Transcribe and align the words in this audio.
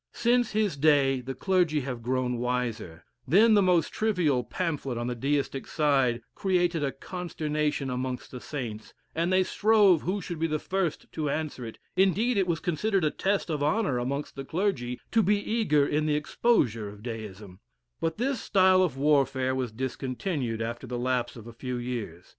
Since 0.13 0.53
his 0.53 0.77
day 0.77 1.21
the 1.21 1.35
clergy 1.35 1.81
have 1.81 2.01
grown 2.01 2.37
wiser; 2.39 3.03
then 3.27 3.53
the 3.53 3.61
most 3.61 3.91
trivial 3.93 4.43
pamphlet 4.43 4.97
on 4.97 5.05
the 5.05 5.13
Deistic 5.13 5.67
side 5.67 6.23
created 6.33 6.83
a 6.83 6.91
consternation 6.91 7.87
amongst 7.91 8.31
the 8.31 8.41
saints, 8.41 8.95
and 9.13 9.31
they 9.31 9.43
strove 9.43 10.01
who 10.01 10.19
should 10.19 10.39
be 10.39 10.47
the 10.47 10.57
first 10.57 11.05
to 11.11 11.29
answer 11.29 11.67
it 11.67 11.77
indeed, 11.95 12.35
it 12.35 12.47
was 12.47 12.59
considered 12.59 13.03
a 13.05 13.11
test 13.11 13.51
of 13.51 13.61
honor 13.61 13.99
amongst 13.99 14.35
the 14.35 14.43
clergy 14.43 14.99
to 15.11 15.21
be 15.21 15.37
eager 15.37 15.85
in 15.87 16.07
the 16.07 16.15
exposure 16.15 16.89
of 16.89 17.03
Deism: 17.03 17.59
but 17.99 18.17
this 18.17 18.41
style 18.41 18.81
of 18.81 18.97
warfare 18.97 19.53
was 19.53 19.71
discontinued 19.71 20.63
after 20.63 20.87
the 20.87 20.97
lapse 20.97 21.35
of 21.35 21.45
a 21.45 21.53
few 21.53 21.77
years. 21.77 22.25